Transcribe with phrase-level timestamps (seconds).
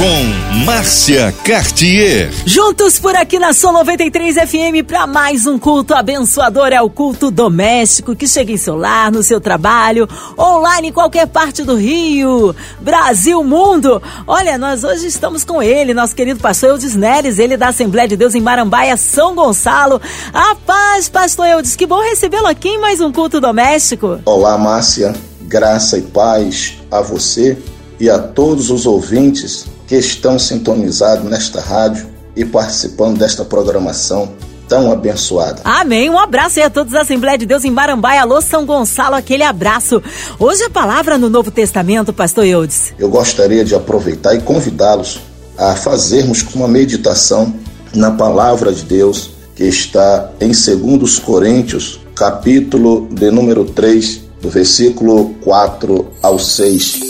[0.00, 2.32] com Márcia Cartier.
[2.46, 6.68] Juntos por aqui na Som 93 FM para mais um culto abençoador.
[6.68, 10.08] É o culto doméstico que chega em seu lar, no seu trabalho,
[10.38, 14.02] online em qualquer parte do Rio, Brasil, mundo.
[14.26, 18.16] Olha, nós hoje estamos com ele, nosso querido pastor Eudes Neres, ele da Assembleia de
[18.16, 20.00] Deus em Marambaia, São Gonçalo.
[20.32, 24.18] A paz, pastor Eudes, que bom recebê-lo aqui em mais um culto doméstico.
[24.24, 25.14] Olá, Márcia.
[25.42, 27.58] Graça e paz a você
[27.98, 34.30] e a todos os ouvintes que estão sintonizados nesta rádio e participando desta programação
[34.68, 35.62] tão abençoada.
[35.64, 36.08] Amém.
[36.08, 38.22] Um abraço aí a todos da Assembleia de Deus em Marambaia.
[38.22, 40.00] Alô, São Gonçalo, aquele abraço.
[40.38, 42.94] Hoje a palavra no Novo Testamento, pastor Eudes.
[43.00, 45.18] Eu gostaria de aproveitar e convidá-los
[45.58, 47.52] a fazermos uma meditação
[47.92, 55.34] na palavra de Deus que está em 2 Coríntios, capítulo de número 3, do versículo
[55.42, 57.00] 4 ao 6.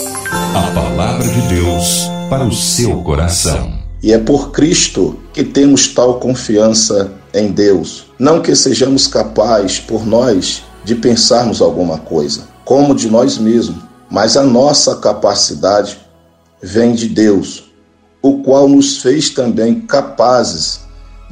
[0.54, 3.72] A palavra de Deus para o seu coração.
[4.00, 8.06] E é por Cristo que temos tal confiança em Deus.
[8.20, 14.36] Não que sejamos capazes por nós de pensarmos alguma coisa, como de nós mesmos, mas
[14.36, 15.98] a nossa capacidade
[16.62, 17.64] vem de Deus,
[18.22, 20.82] o qual nos fez também capazes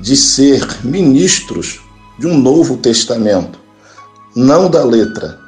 [0.00, 1.80] de ser ministros
[2.18, 3.58] de um novo testamento,
[4.34, 5.38] não da letra,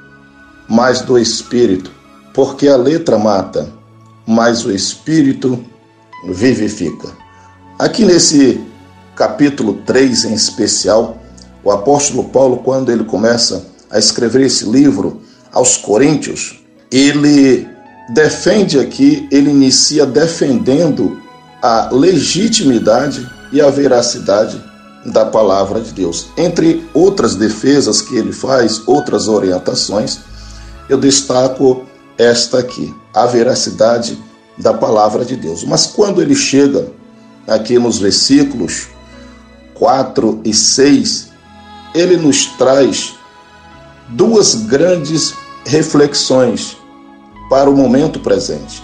[0.69, 1.91] mas do espírito,
[2.33, 3.80] porque a letra mata,
[4.31, 5.59] mas o Espírito
[6.25, 7.09] vivifica.
[7.77, 8.61] Aqui nesse
[9.17, 11.20] capítulo 3 em especial,
[11.64, 16.61] o apóstolo Paulo, quando ele começa a escrever esse livro aos Coríntios,
[16.92, 17.67] ele
[18.14, 21.20] defende aqui, ele inicia defendendo
[21.61, 24.62] a legitimidade e a veracidade
[25.06, 26.28] da palavra de Deus.
[26.37, 30.20] Entre outras defesas que ele faz, outras orientações,
[30.89, 31.84] eu destaco
[32.16, 34.29] esta aqui, a veracidade
[34.60, 35.65] da palavra de Deus.
[35.65, 36.93] Mas quando ele chega
[37.47, 38.88] aqui nos versículos
[39.75, 41.28] 4 e 6,
[41.94, 43.15] ele nos traz
[44.10, 45.34] duas grandes
[45.65, 46.76] reflexões
[47.48, 48.82] para o momento presente.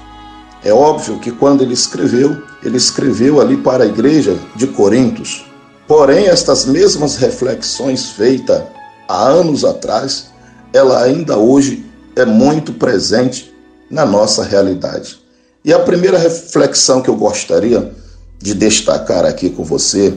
[0.64, 5.44] É óbvio que quando ele escreveu, ele escreveu ali para a igreja de Corintos.
[5.86, 8.62] Porém, estas mesmas reflexões feitas
[9.08, 10.32] há anos atrás,
[10.72, 13.54] ela ainda hoje é muito presente
[13.88, 15.25] na nossa realidade.
[15.66, 17.92] E a primeira reflexão que eu gostaria
[18.38, 20.16] de destacar aqui com você,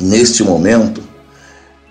[0.00, 1.02] neste momento,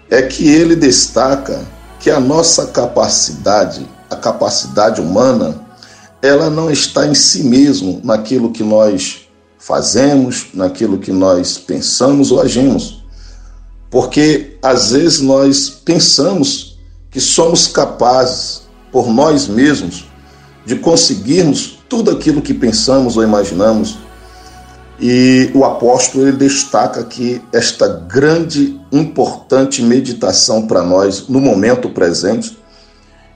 [0.09, 1.64] é que ele destaca
[2.00, 5.64] que a nossa capacidade, a capacidade humana,
[6.24, 9.28] ela não está em si mesmo naquilo que nós
[9.59, 13.06] fazemos, naquilo que nós pensamos ou agimos.
[13.92, 16.80] Porque às vezes nós pensamos
[17.12, 20.15] que somos capazes por nós mesmos
[20.66, 23.98] de conseguirmos tudo aquilo que pensamos ou imaginamos.
[25.00, 32.58] E o apóstolo ele destaca aqui esta grande, importante meditação para nós no momento presente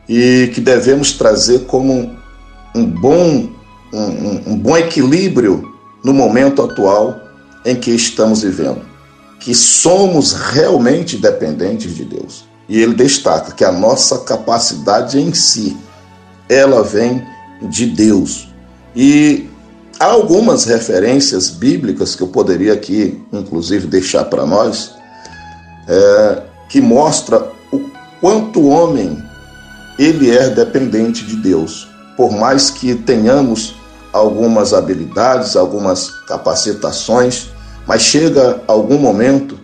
[0.07, 2.17] e que devemos trazer como
[2.73, 3.49] um bom,
[3.93, 5.73] um, um bom equilíbrio
[6.03, 7.19] no momento atual
[7.65, 8.81] em que estamos vivendo,
[9.39, 12.45] que somos realmente dependentes de Deus.
[12.67, 15.75] E ele destaca que a nossa capacidade em si,
[16.49, 17.23] ela vem
[17.61, 18.49] de Deus.
[18.95, 19.47] E
[19.99, 24.95] há algumas referências bíblicas que eu poderia aqui, inclusive, deixar para nós,
[25.87, 27.79] é, que mostra o
[28.19, 29.17] quanto o homem
[29.97, 31.87] ele é dependente de Deus.
[32.17, 33.75] Por mais que tenhamos
[34.11, 37.49] algumas habilidades, algumas capacitações,
[37.85, 39.59] mas chega algum momento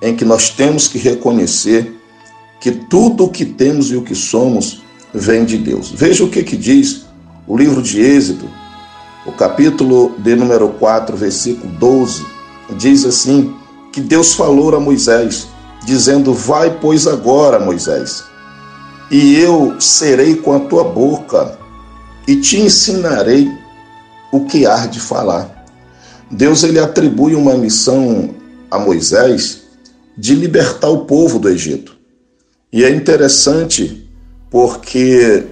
[0.00, 1.98] em que nós temos que reconhecer
[2.60, 4.81] que tudo o que temos e o que somos
[5.12, 5.90] vem de Deus.
[5.90, 7.06] Veja o que, que diz
[7.46, 8.48] o livro de Êxodo,
[9.26, 12.24] o capítulo de número 4, versículo 12,
[12.76, 13.54] diz assim:
[13.92, 15.46] que Deus falou a Moisés,
[15.84, 18.24] dizendo: Vai, pois, agora, Moisés,
[19.10, 21.58] e eu serei com a tua boca
[22.26, 23.52] e te ensinarei
[24.32, 25.66] o que há de falar.
[26.30, 28.34] Deus ele atribui uma missão
[28.70, 29.64] a Moisés
[30.16, 31.94] de libertar o povo do Egito.
[32.72, 34.10] E é interessante
[34.52, 35.46] porque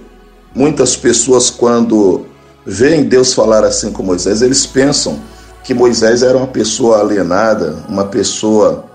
[0.53, 2.27] muitas pessoas, quando
[2.63, 5.19] veem Deus falar assim com Moisés, eles pensam
[5.63, 8.85] que Moisés era uma pessoa alienada, uma pessoa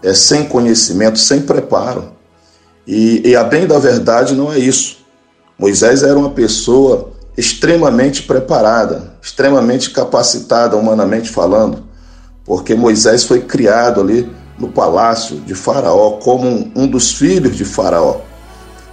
[0.00, 2.12] é, sem conhecimento, sem preparo.
[2.86, 4.98] E, e a bem da verdade não é isso.
[5.58, 11.84] Moisés era uma pessoa extremamente preparada, extremamente capacitada, humanamente falando,
[12.44, 18.27] porque Moisés foi criado ali no palácio de Faraó como um dos filhos de Faraó.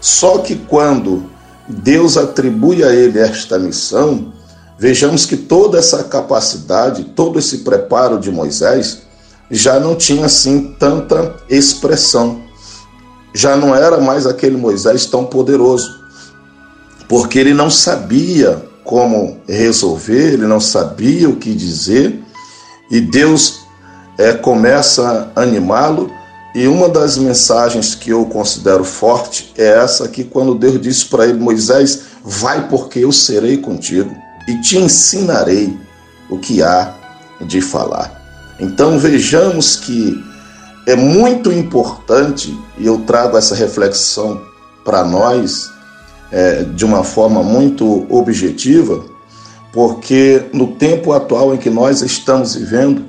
[0.02, 1.30] Só que quando
[1.68, 4.34] Deus atribui a ele esta missão,
[4.78, 9.04] vejamos que toda essa capacidade, todo esse preparo de Moisés
[9.50, 12.42] já não tinha assim tanta expressão.
[13.34, 15.90] Já não era mais aquele Moisés tão poderoso,
[17.08, 22.24] porque ele não sabia como resolver, ele não sabia o que dizer,
[22.90, 23.66] e Deus
[24.18, 26.10] é, começa a animá-lo.
[26.56, 31.28] E uma das mensagens que eu considero forte é essa aqui, quando Deus disse para
[31.28, 34.10] ele: Moisés, vai porque eu serei contigo
[34.48, 35.78] e te ensinarei
[36.30, 36.94] o que há
[37.42, 38.56] de falar.
[38.58, 40.18] Então vejamos que
[40.88, 44.42] é muito importante, e eu trago essa reflexão
[44.86, 45.70] para nós
[46.32, 49.04] é, de uma forma muito objetiva,
[49.74, 53.04] porque no tempo atual em que nós estamos vivendo,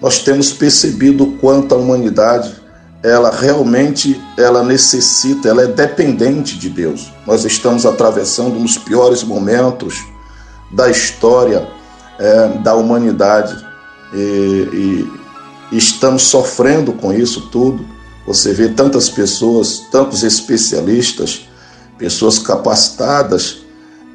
[0.00, 2.65] nós temos percebido o quanto a humanidade
[3.06, 7.12] ela realmente ela necessita, ela é dependente de Deus.
[7.24, 10.04] Nós estamos atravessando um dos piores momentos
[10.72, 11.68] da história
[12.18, 13.64] é, da humanidade
[14.12, 15.06] e,
[15.70, 17.86] e estamos sofrendo com isso tudo.
[18.26, 21.48] Você vê tantas pessoas, tantos especialistas,
[21.96, 23.58] pessoas capacitadas,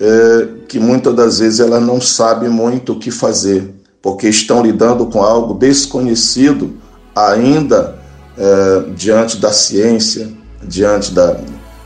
[0.01, 5.05] é, que muitas das vezes elas não sabem muito o que fazer, porque estão lidando
[5.05, 6.73] com algo desconhecido
[7.15, 8.00] ainda
[8.41, 10.27] é, diante da ciência,
[10.63, 11.39] diante da,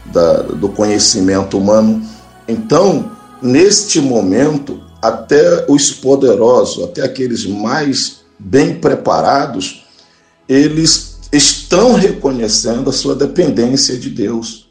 [0.05, 2.01] da, do conhecimento humano.
[2.47, 3.11] Então,
[3.41, 9.85] neste momento, até os poderosos, até aqueles mais bem preparados,
[10.47, 14.69] eles estão reconhecendo a sua dependência de Deus.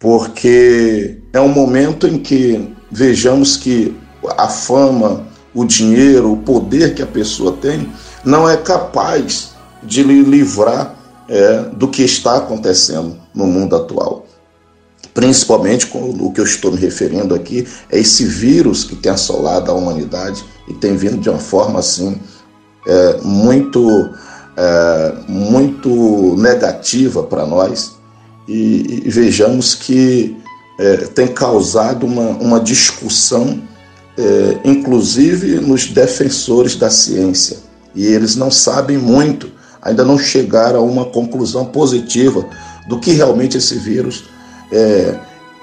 [0.00, 3.96] Porque é um momento em que vejamos que
[4.36, 7.88] a fama, o dinheiro, o poder que a pessoa tem,
[8.24, 9.50] não é capaz
[9.80, 10.93] de lhe livrar
[11.28, 14.26] é, do que está acontecendo no mundo atual.
[15.12, 19.70] Principalmente com o que eu estou me referindo aqui, é esse vírus que tem assolado
[19.70, 22.18] a humanidade e tem vindo de uma forma assim
[22.86, 24.10] é, muito,
[24.56, 27.94] é, muito negativa para nós.
[28.48, 30.36] E, e, vejamos que
[30.78, 33.62] é, tem causado uma, uma discussão,
[34.18, 37.58] é, inclusive nos defensores da ciência,
[37.94, 39.50] e eles não sabem muito,
[39.84, 42.44] ainda não chegaram a uma conclusão positiva
[42.88, 44.24] do que realmente esse vírus
[44.72, 45.18] é,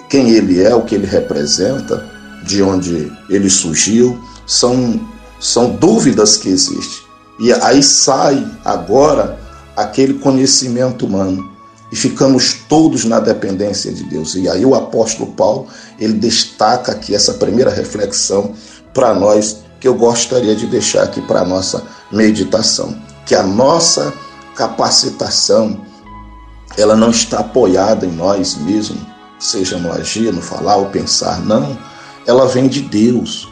[0.10, 2.10] quem ele é, o que ele representa,
[2.44, 5.00] de onde ele surgiu, são,
[5.40, 7.02] são dúvidas que existem.
[7.40, 9.40] E aí sai agora
[9.76, 11.50] aquele conhecimento humano
[11.92, 14.36] e ficamos todos na dependência de Deus.
[14.36, 15.68] E aí o apóstolo Paulo,
[16.00, 18.54] ele destaca aqui essa primeira reflexão
[18.94, 22.96] para nós que eu gostaria de deixar aqui para nossa meditação,
[23.26, 24.14] que a nossa
[24.56, 25.80] capacitação
[26.78, 29.02] ela não está apoiada em nós mesmos,
[29.40, 31.78] seja no agir, no falar ou pensar, não.
[32.26, 33.50] Ela vem de Deus.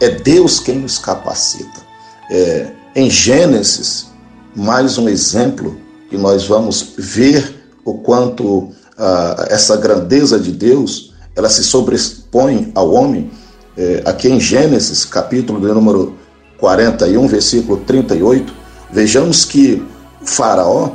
[0.00, 1.82] É Deus quem nos capacita.
[2.30, 4.06] É, em Gênesis,
[4.54, 5.78] mais um exemplo
[6.08, 12.92] que nós vamos ver o quanto ah, essa grandeza de Deus ela se sobrepõe ao
[12.92, 13.30] homem.
[13.76, 16.14] É, aqui em Gênesis, capítulo número
[16.58, 18.54] 41, versículo 38,
[18.94, 19.82] vejamos que
[20.22, 20.92] Faraó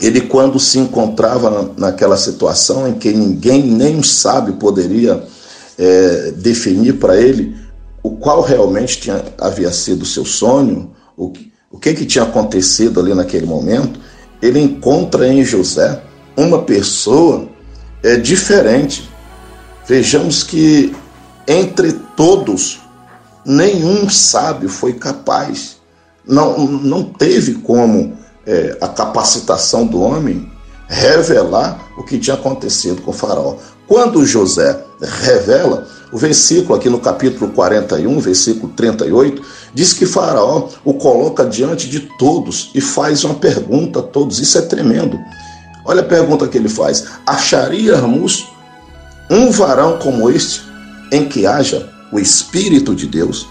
[0.00, 5.22] ele quando se encontrava naquela situação em que ninguém, nem um sábio poderia
[5.78, 7.56] é, definir para ele
[8.02, 11.32] o qual realmente tinha, havia sido o seu sonho, o,
[11.70, 13.98] o que, que tinha acontecido ali naquele momento,
[14.42, 16.02] ele encontra em José
[16.36, 17.48] uma pessoa
[18.02, 19.08] é, diferente.
[19.88, 20.94] Vejamos que
[21.48, 22.80] entre todos,
[23.44, 25.75] nenhum sábio foi capaz,
[26.26, 28.16] não, não teve como
[28.46, 30.50] é, a capacitação do homem
[30.88, 33.56] revelar o que tinha acontecido com o faraó.
[33.86, 39.42] Quando José revela, o versículo aqui no capítulo 41, versículo 38,
[39.74, 44.38] diz que Faraó o coloca diante de todos e faz uma pergunta a todos.
[44.38, 45.18] Isso é tremendo.
[45.84, 48.48] Olha a pergunta que ele faz: Acharíamos
[49.30, 50.62] um varão como este
[51.12, 53.46] em que haja o Espírito de Deus?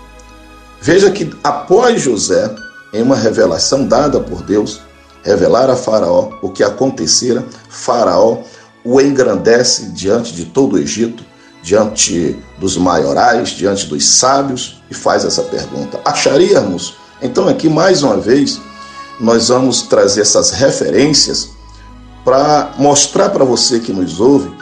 [0.82, 2.54] Veja que após José,
[2.96, 4.82] em uma revelação dada por Deus,
[5.24, 8.40] revelar a Faraó o que acontecera, Faraó
[8.84, 11.24] o engrandece diante de todo o Egito,
[11.62, 16.96] diante dos maiorais, diante dos sábios, e faz essa pergunta: acharíamos?
[17.22, 18.60] Então, aqui mais uma vez,
[19.20, 21.50] nós vamos trazer essas referências
[22.24, 24.56] para mostrar para você que nos ouve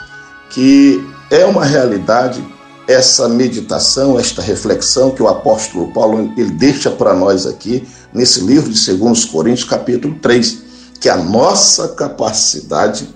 [0.54, 2.46] que é uma realidade
[2.88, 8.70] essa meditação, esta reflexão que o apóstolo Paulo ele deixa para nós aqui nesse livro
[8.70, 10.64] de 2 Coríntios, capítulo 3.
[11.00, 13.10] que a nossa capacidade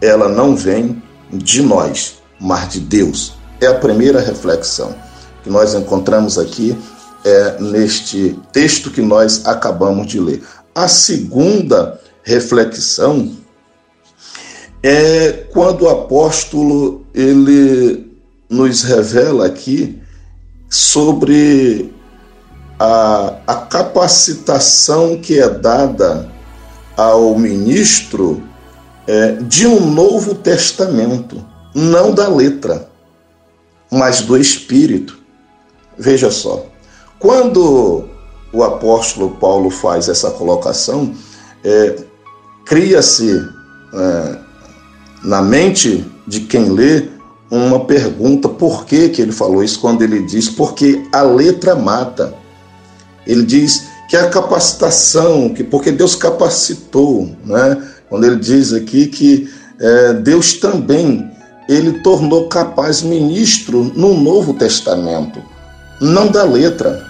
[0.00, 1.02] ela não vem
[1.32, 3.32] de nós, mas de Deus.
[3.60, 4.94] É a primeira reflexão
[5.42, 6.76] que nós encontramos aqui
[7.24, 10.42] é, neste texto que nós acabamos de ler.
[10.74, 13.32] A segunda reflexão
[14.82, 18.13] é quando o apóstolo ele
[18.48, 20.00] nos revela aqui
[20.68, 21.92] sobre
[22.78, 26.30] a, a capacitação que é dada
[26.96, 28.42] ao ministro
[29.06, 32.88] é, de um novo testamento, não da letra,
[33.90, 35.18] mas do espírito.
[35.98, 36.66] Veja só,
[37.18, 38.08] quando
[38.52, 41.14] o apóstolo Paulo faz essa colocação,
[41.64, 41.96] é,
[42.64, 43.30] cria-se
[43.92, 44.38] é,
[45.22, 47.03] na mente de quem lê
[47.56, 49.80] uma pergunta: por que, que ele falou isso?
[49.80, 52.34] Quando ele diz, porque a letra mata.
[53.26, 57.82] Ele diz que a capacitação, que porque Deus capacitou, né?
[58.10, 59.48] quando ele diz aqui que
[59.80, 61.30] é, Deus também
[61.68, 65.42] ele tornou capaz ministro no Novo Testamento,
[66.00, 67.02] não da letra,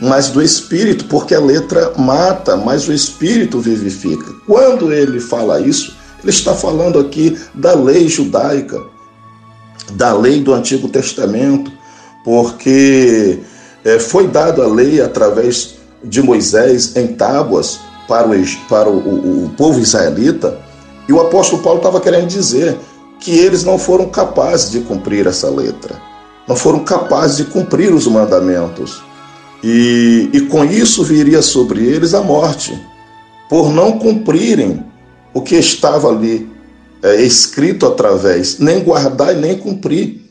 [0.00, 4.30] mas do Espírito, porque a letra mata, mas o Espírito vivifica.
[4.46, 8.82] Quando ele fala isso, ele está falando aqui da lei judaica,
[9.92, 11.70] da lei do Antigo Testamento,
[12.24, 13.38] porque
[13.84, 18.34] é, foi dado a lei através de Moisés em tábuas para o,
[18.68, 20.58] para o, o, o povo israelita,
[21.08, 22.76] e o apóstolo Paulo estava querendo dizer
[23.20, 26.00] que eles não foram capazes de cumprir essa letra,
[26.48, 29.02] não foram capazes de cumprir os mandamentos.
[29.62, 32.78] E, e com isso viria sobre eles a morte,
[33.48, 34.84] por não cumprirem
[35.32, 36.48] o que estava ali
[37.06, 40.22] é, escrito através, nem guardar e nem cumprir.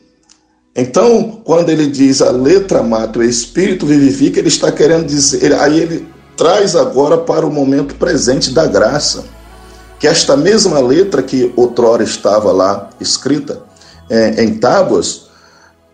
[0.76, 5.80] Então, quando ele diz a letra mata, o espírito vivifica, ele está querendo dizer, aí
[5.80, 6.06] ele
[6.36, 9.24] traz agora para o momento presente da graça,
[9.98, 13.64] que esta mesma letra que outrora estava lá escrita
[14.10, 15.28] é, em tábuas,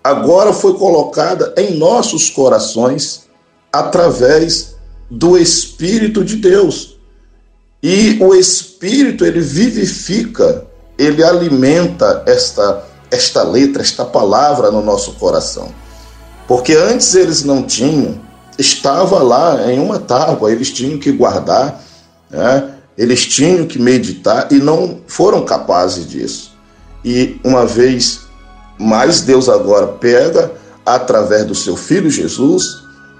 [0.03, 3.27] agora foi colocada em nossos corações
[3.71, 4.75] através
[5.11, 6.97] do Espírito de Deus.
[7.83, 10.67] E o Espírito ele vivifica,
[11.03, 15.69] ele alimenta esta esta letra, esta palavra no nosso coração.
[16.47, 18.19] Porque antes eles não tinham,
[18.57, 21.83] estava lá em uma tábua, eles tinham que guardar,
[22.29, 22.69] né?
[22.97, 26.53] eles tinham que meditar e não foram capazes disso.
[27.03, 28.21] E uma vez
[28.79, 30.51] mais, Deus agora pega,
[30.85, 32.63] através do seu filho Jesus,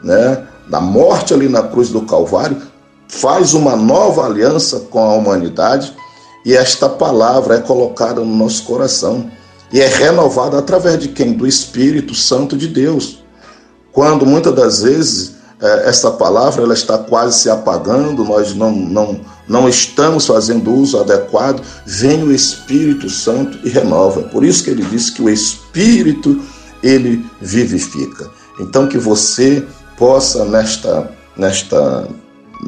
[0.04, 2.62] né, da morte ali na cruz do Calvário,
[3.08, 5.94] faz uma nova aliança com a humanidade
[6.46, 9.30] e esta palavra é colocada no nosso coração
[9.72, 11.34] e é renovada através de quem?
[11.34, 13.24] Do Espírito Santo de Deus.
[13.92, 19.22] Quando muitas das vezes é, essa palavra ela está quase se apagando, nós não, não,
[19.48, 24.24] não estamos fazendo uso adequado, vem o Espírito Santo e renova.
[24.24, 26.42] Por isso que ele diz que o Espírito
[26.82, 28.30] ele vivifica.
[28.60, 29.66] Então que você
[29.98, 32.08] possa nesta nesta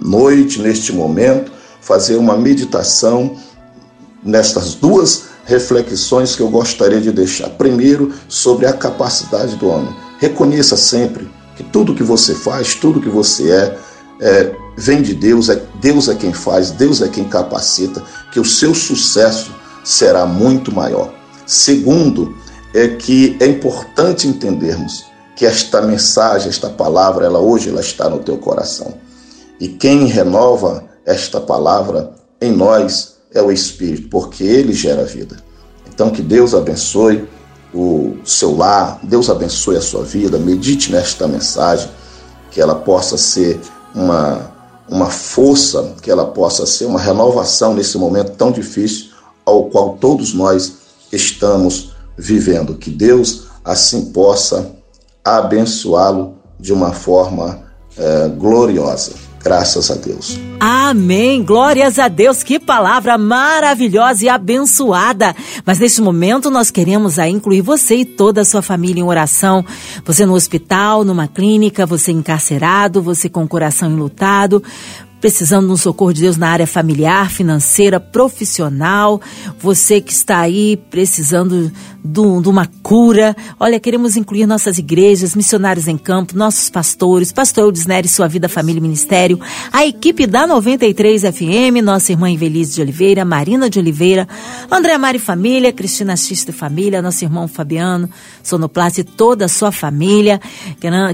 [0.02, 1.52] noite, neste momento,
[1.82, 3.36] fazer uma meditação
[4.24, 7.50] nestas duas reflexões que eu gostaria de deixar.
[7.50, 9.94] Primeiro, sobre a capacidade do homem.
[10.20, 13.78] Reconheça sempre que tudo que você faz, tudo que você é,
[14.22, 18.02] é, vem de Deus, é Deus é quem faz, Deus é quem capacita,
[18.32, 19.54] que o seu sucesso
[19.84, 21.14] será muito maior.
[21.46, 22.36] Segundo,
[22.74, 28.20] é que é importante entendermos que esta mensagem, esta palavra, ela hoje ela está no
[28.20, 28.94] teu coração.
[29.60, 35.38] E quem renova esta palavra em nós é o Espírito, porque ele gera vida.
[35.92, 37.28] Então, que Deus abençoe
[37.74, 41.90] o seu lar, Deus abençoe a sua vida, medite nesta mensagem,
[42.52, 43.60] que ela possa ser
[43.96, 44.52] uma,
[44.88, 49.08] uma força, que ela possa ser uma renovação nesse momento tão difícil
[49.46, 50.74] ao qual todos nós
[51.12, 52.76] estamos vivendo.
[52.76, 54.72] Que Deus assim possa
[55.24, 57.64] abençoá-lo de uma forma
[57.98, 59.14] é, gloriosa.
[59.44, 60.40] Graças a Deus.
[60.58, 61.44] Amém.
[61.44, 62.42] Glórias a Deus.
[62.42, 65.36] Que palavra maravilhosa e abençoada.
[65.66, 69.66] Mas neste momento nós queremos aí incluir você e toda a sua família em oração.
[70.06, 74.64] Você no hospital, numa clínica, você encarcerado, você com o coração enlutado
[75.24, 79.22] precisando de um socorro de Deus na área familiar, financeira, profissional,
[79.58, 81.72] você que está aí precisando
[82.04, 83.34] de uma cura.
[83.58, 88.80] Olha, queremos incluir nossas igrejas, missionários em campo, nossos pastores, pastor Eudes sua vida, família
[88.80, 89.40] e ministério,
[89.72, 94.28] a equipe da 93 FM, nossa irmã Invelise de Oliveira, Marina de Oliveira,
[94.70, 98.10] André Mari Família, Cristina Xista Família, nosso irmão Fabiano,
[98.44, 100.42] Sonoplast e toda a sua família.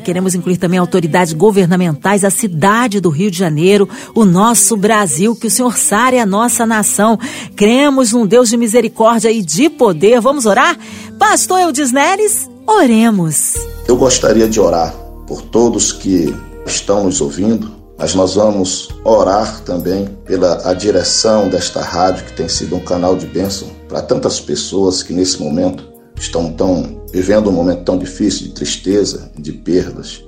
[0.04, 5.48] Queremos incluir também autoridades governamentais, a cidade do Rio de Janeiro, o nosso Brasil, que
[5.48, 7.18] o Senhor sare a nossa nação.
[7.56, 10.20] Cremos num Deus de misericórdia e de poder.
[10.20, 10.78] Vamos orar?
[11.18, 13.54] Pastor Eudes Neres, oremos.
[13.88, 14.94] Eu gostaria de orar
[15.28, 16.34] por todos que
[16.66, 22.48] estão nos ouvindo, mas nós vamos orar também pela a direção desta rádio, que tem
[22.48, 27.54] sido um canal de bênção para tantas pessoas que nesse momento estão tão, vivendo um
[27.54, 30.24] momento tão difícil de tristeza, de perdas,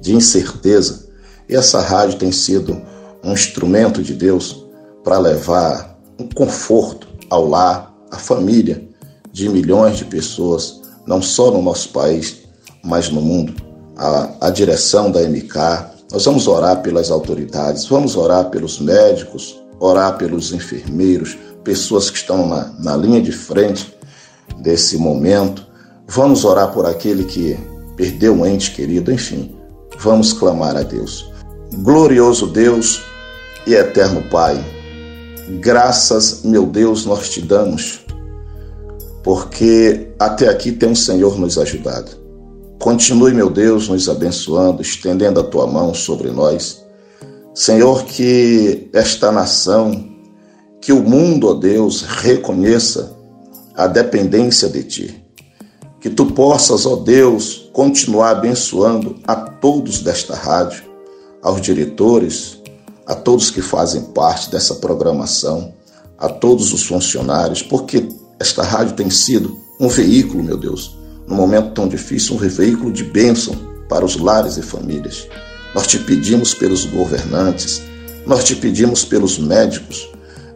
[0.00, 1.08] de incerteza.
[1.48, 2.80] E essa rádio tem sido
[3.22, 4.64] um instrumento de Deus
[5.04, 8.82] para levar um conforto ao lar, à família
[9.32, 12.38] de milhões de pessoas, não só no nosso país,
[12.82, 13.54] mas no mundo.
[13.96, 15.54] A, a direção da MK,
[16.12, 22.46] nós vamos orar pelas autoridades, vamos orar pelos médicos, orar pelos enfermeiros, pessoas que estão
[22.46, 23.94] na, na linha de frente
[24.58, 25.66] desse momento.
[26.08, 27.56] Vamos orar por aquele que
[27.96, 29.54] perdeu um ente querido, enfim,
[29.98, 31.30] vamos clamar a Deus.
[31.72, 33.00] Glorioso Deus
[33.66, 34.62] e eterno Pai,
[35.60, 38.00] graças, meu Deus, nós te damos,
[39.22, 42.20] porque até aqui tem o Senhor nos ajudado.
[42.78, 46.82] Continue, meu Deus, nos abençoando, estendendo a tua mão sobre nós.
[47.54, 50.08] Senhor, que esta nação,
[50.80, 53.14] que o mundo, ó Deus, reconheça
[53.74, 55.24] a dependência de ti.
[56.00, 60.82] Que tu possas, ó Deus, continuar abençoando a todos desta rádio,
[61.42, 62.59] aos diretores,
[63.10, 65.74] a todos que fazem parte dessa programação,
[66.16, 71.72] a todos os funcionários, porque esta rádio tem sido um veículo, meu Deus, num momento
[71.74, 73.56] tão difícil, um veículo de bênção
[73.88, 75.26] para os lares e famílias.
[75.74, 77.82] Nós te pedimos pelos governantes,
[78.24, 80.08] nós te pedimos pelos médicos,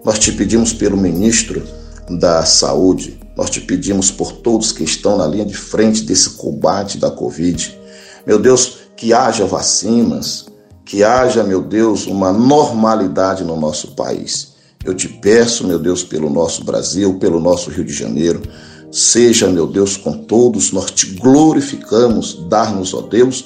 [0.04, 1.60] nós te pedimos pelo ministro
[2.08, 6.98] da Saúde, nós te pedimos por todos que estão na linha de frente desse combate
[6.98, 7.76] da Covid.
[8.24, 10.43] Meu Deus, que haja vacinas,
[10.84, 14.54] que haja, meu Deus, uma normalidade no nosso país.
[14.84, 18.42] Eu te peço, meu Deus, pelo nosso Brasil, pelo nosso Rio de Janeiro,
[18.92, 23.44] seja, meu Deus, com todos, nós te glorificamos, dar-nos, ó Deus,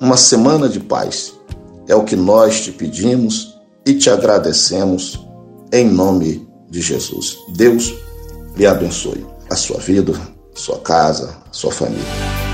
[0.00, 1.32] uma semana de paz.
[1.88, 5.18] É o que nós te pedimos e te agradecemos
[5.72, 7.38] em nome de Jesus.
[7.48, 7.92] Deus
[8.56, 10.12] lhe abençoe a sua vida,
[10.54, 12.51] sua casa, sua família.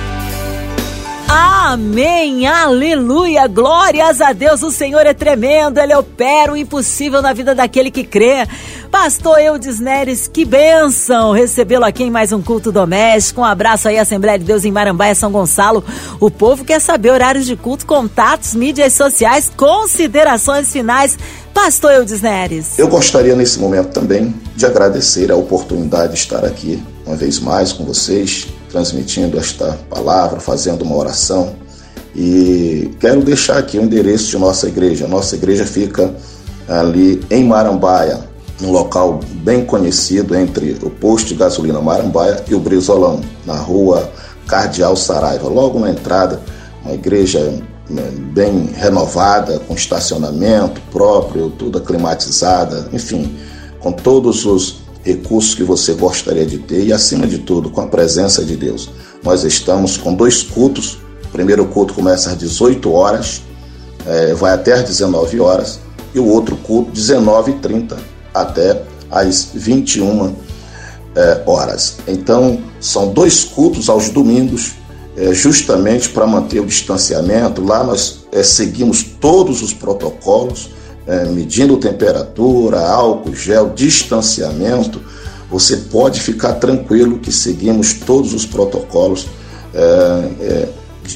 [1.30, 7.54] Amém, aleluia, glórias a Deus, o Senhor é tremendo, Ele opera o impossível na vida
[7.54, 8.46] daquele que crê.
[8.90, 13.42] Pastor Eudes Neres, que bênção recebê-lo aqui em mais um culto doméstico.
[13.42, 15.84] Um abraço aí, Assembleia de Deus em Marambaia, São Gonçalo.
[16.18, 21.18] O povo quer saber horários de culto, contatos, mídias sociais, considerações finais.
[21.52, 22.78] Pastor Eudes Neres.
[22.78, 27.72] Eu gostaria nesse momento também de agradecer a oportunidade de estar aqui uma vez mais
[27.72, 31.54] com vocês, transmitindo esta palavra, fazendo uma oração.
[32.14, 35.06] E quero deixar aqui o endereço de nossa igreja.
[35.06, 36.14] Nossa igreja fica
[36.68, 38.27] ali em Marambaia,
[38.60, 44.10] num local bem conhecido entre o posto de gasolina Marambaia e o Brizolão, na rua
[44.46, 45.48] Cardeal Saraiva.
[45.48, 46.40] Logo na entrada,
[46.84, 53.36] uma igreja né, bem renovada, com estacionamento próprio, tudo climatizada, enfim,
[53.80, 57.86] com todos os recursos que você gostaria de ter e, acima de tudo, com a
[57.86, 58.90] presença de Deus.
[59.22, 60.98] Nós estamos com dois cultos.
[61.26, 63.42] O primeiro culto começa às 18 horas,
[64.06, 65.78] é, vai até às 19 horas,
[66.14, 70.34] e o outro culto, 19h30 até às 21
[71.14, 71.98] é, horas.
[72.06, 74.72] Então, são dois cultos aos domingos,
[75.16, 77.64] é, justamente para manter o distanciamento.
[77.64, 80.70] Lá nós é, seguimos todos os protocolos
[81.08, 85.00] é, medindo temperatura, álcool, gel, distanciamento,
[85.50, 89.26] você pode ficar tranquilo que seguimos todos os protocolos
[89.74, 89.80] é,
[90.40, 90.68] é,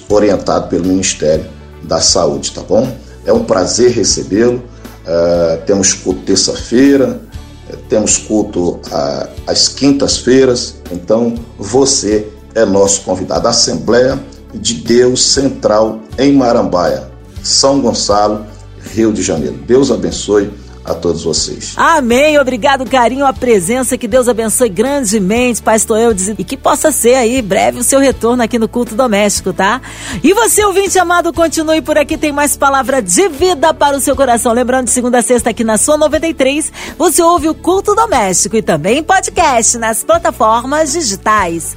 [0.09, 1.44] orientados pelo Ministério
[1.83, 2.90] da Saúde, tá bom?
[3.27, 4.62] É um prazer recebê-lo.
[5.07, 7.21] É, temos culto terça-feira,
[7.69, 13.49] é, temos culto a, às quintas-feiras, então você é nosso convidado.
[13.49, 14.23] Assembleia
[14.55, 17.09] de Deus Central em Marambaia,
[17.43, 18.45] São Gonçalo,
[18.93, 19.57] Rio de Janeiro.
[19.67, 20.51] Deus abençoe
[20.85, 21.75] a todos vocês.
[21.77, 22.38] Amém.
[22.38, 23.97] Obrigado, carinho, a presença.
[23.97, 28.42] Que Deus abençoe grandemente, Pastor Eudes, e que possa ser aí breve o seu retorno
[28.42, 29.81] aqui no culto doméstico, tá?
[30.23, 32.16] E você, ouvinte amado, continue por aqui.
[32.16, 34.53] Tem mais palavra de vida para o seu coração.
[34.53, 38.62] Lembrando, de segunda a sexta aqui na sua 93, você ouve o culto doméstico e
[38.62, 41.77] também podcast nas plataformas digitais.